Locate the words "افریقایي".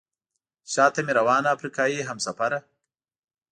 1.55-2.01